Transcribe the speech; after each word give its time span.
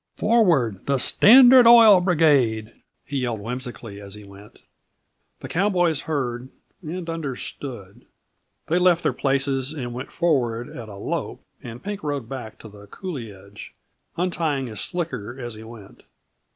"Forward, 0.17 0.87
the 0.87 0.97
Standard 0.97 1.67
Oil 1.67 2.01
Brigade!" 2.01 2.73
he 3.05 3.17
yelled 3.19 3.39
whimsically 3.39 4.01
as 4.01 4.15
he 4.15 4.23
went. 4.23 4.57
The 5.41 5.47
cowboys 5.47 6.01
heard 6.09 6.49
and 6.81 7.07
understood. 7.07 8.07
They 8.65 8.79
left 8.79 9.03
their 9.03 9.13
places 9.13 9.73
and 9.73 9.93
went 9.93 10.11
forward 10.11 10.69
at 10.69 10.89
a 10.89 10.95
lope, 10.95 11.43
and 11.61 11.83
Pink 11.83 12.01
rode 12.01 12.27
back 12.27 12.57
to 12.61 12.67
the 12.67 12.87
coulee 12.87 13.31
edge, 13.31 13.75
untying 14.17 14.65
his 14.65 14.81
slicker 14.81 15.39
as 15.39 15.53
he 15.53 15.61
went. 15.61 16.01